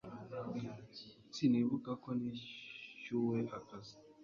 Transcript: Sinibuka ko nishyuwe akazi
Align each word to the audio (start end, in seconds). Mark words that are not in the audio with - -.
Sinibuka 1.35 1.91
ko 2.03 2.09
nishyuwe 2.19 3.39
akazi 3.57 3.95